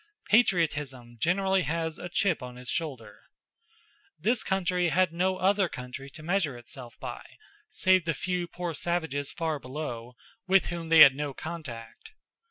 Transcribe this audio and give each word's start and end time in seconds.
Patriotism 0.29 1.17
generally 1.19 1.61
has 1.61 1.99
a 1.99 2.09
chip 2.09 2.41
on 2.41 2.57
its 2.57 2.71
shoulder. 2.71 3.19
This 4.17 4.43
country 4.43 4.89
had 4.89 5.13
no 5.13 5.37
other 5.37 5.69
country 5.69 6.09
to 6.09 6.23
measure 6.23 6.57
itself 6.57 6.99
by 6.99 7.23
save 7.69 8.05
the 8.05 8.15
few 8.15 8.47
poor 8.47 8.73
savages 8.73 9.31
far 9.31 9.59
below, 9.59 10.15
with 10.47 10.69
whom 10.69 10.89
they 10.89 11.01
had 11.01 11.13
no 11.13 11.35
contact. 11.35 12.13